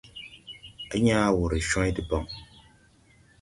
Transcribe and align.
À 0.93 0.95
yãã 1.05 1.33
wɔ 1.37 1.43
ree 1.51 1.65
cwãy 1.69 1.91
debaŋ. 1.95 2.25